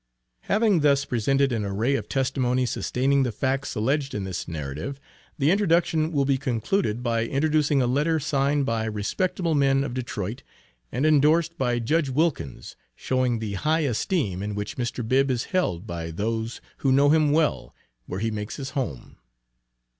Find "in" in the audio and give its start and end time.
4.15-4.23, 14.41-14.55